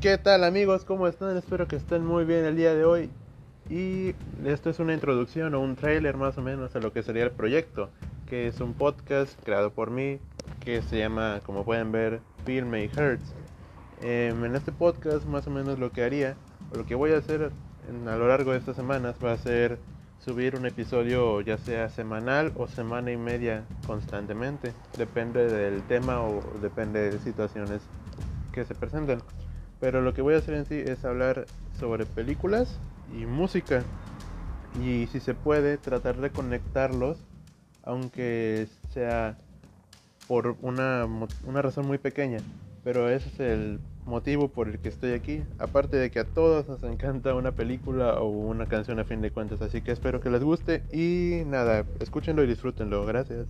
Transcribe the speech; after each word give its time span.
¿Qué 0.00 0.18
tal 0.18 0.44
amigos? 0.44 0.84
¿Cómo 0.84 1.08
están? 1.08 1.38
Espero 1.38 1.66
que 1.66 1.76
estén 1.76 2.04
muy 2.04 2.26
bien 2.26 2.44
el 2.44 2.54
día 2.54 2.74
de 2.74 2.84
hoy. 2.84 3.08
Y 3.70 4.14
esto 4.44 4.68
es 4.68 4.78
una 4.78 4.92
introducción 4.92 5.54
o 5.54 5.60
un 5.60 5.74
trailer 5.74 6.18
más 6.18 6.36
o 6.36 6.42
menos 6.42 6.76
a 6.76 6.80
lo 6.80 6.92
que 6.92 7.02
sería 7.02 7.24
el 7.24 7.30
proyecto, 7.30 7.88
que 8.28 8.46
es 8.46 8.60
un 8.60 8.74
podcast 8.74 9.42
creado 9.42 9.72
por 9.72 9.90
mí 9.90 10.20
que 10.60 10.82
se 10.82 10.98
llama, 10.98 11.40
como 11.46 11.64
pueden 11.64 11.92
ver, 11.92 12.20
Film 12.44 12.68
Me 12.68 12.84
Hurts. 12.84 13.34
Em, 14.02 14.44
en 14.44 14.54
este 14.54 14.70
podcast 14.70 15.24
más 15.24 15.46
o 15.46 15.50
menos 15.50 15.78
lo 15.78 15.90
que 15.90 16.04
haría, 16.04 16.36
o 16.72 16.76
lo 16.76 16.84
que 16.84 16.94
voy 16.94 17.12
a 17.12 17.16
hacer 17.16 17.50
a 18.06 18.16
lo 18.16 18.28
largo 18.28 18.52
de 18.52 18.58
estas 18.58 18.76
semanas 18.76 19.16
va 19.24 19.32
a 19.32 19.38
ser 19.38 19.78
subir 20.18 20.56
un 20.56 20.66
episodio 20.66 21.40
ya 21.40 21.56
sea 21.56 21.88
semanal 21.88 22.52
o 22.56 22.68
semana 22.68 23.12
y 23.12 23.16
media 23.16 23.64
constantemente. 23.86 24.74
Depende 24.98 25.46
del 25.46 25.82
tema 25.84 26.20
o 26.20 26.42
depende 26.60 27.10
de 27.10 27.18
situaciones 27.18 27.80
que 28.52 28.66
se 28.66 28.74
presenten. 28.74 29.22
Pero 29.80 30.00
lo 30.00 30.14
que 30.14 30.22
voy 30.22 30.34
a 30.34 30.38
hacer 30.38 30.54
en 30.54 30.64
sí 30.64 30.74
es 30.74 31.04
hablar 31.04 31.46
sobre 31.78 32.06
películas 32.06 32.78
y 33.12 33.26
música. 33.26 33.82
Y 34.82 35.06
si 35.06 35.20
se 35.20 35.34
puede, 35.34 35.78
tratar 35.78 36.16
de 36.16 36.30
conectarlos, 36.30 37.18
aunque 37.82 38.68
sea 38.92 39.38
por 40.28 40.56
una, 40.60 41.06
una 41.44 41.62
razón 41.62 41.86
muy 41.86 41.98
pequeña. 41.98 42.38
Pero 42.84 43.08
ese 43.08 43.28
es 43.28 43.40
el 43.40 43.80
motivo 44.04 44.48
por 44.48 44.68
el 44.68 44.78
que 44.78 44.88
estoy 44.88 45.12
aquí. 45.12 45.42
Aparte 45.58 45.96
de 45.96 46.10
que 46.10 46.20
a 46.20 46.24
todos 46.24 46.68
nos 46.68 46.82
encanta 46.84 47.34
una 47.34 47.52
película 47.52 48.20
o 48.20 48.28
una 48.28 48.66
canción 48.66 49.00
a 49.00 49.04
fin 49.04 49.20
de 49.20 49.30
cuentas. 49.30 49.60
Así 49.60 49.82
que 49.82 49.92
espero 49.92 50.20
que 50.20 50.30
les 50.30 50.42
guste. 50.42 50.82
Y 50.92 51.44
nada, 51.46 51.84
escúchenlo 52.00 52.42
y 52.44 52.46
disfrútenlo. 52.46 53.04
Gracias. 53.04 53.46